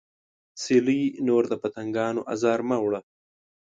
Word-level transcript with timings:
سیلۍ 0.61 1.03
نور 1.27 1.43
د 1.51 1.53
پتنګانو 1.61 2.21
ازار 2.33 2.59
مه 2.67 2.77
وړه 2.83 3.01